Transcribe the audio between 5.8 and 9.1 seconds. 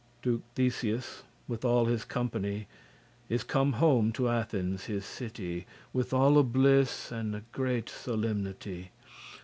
With alle bliss and great solemnity.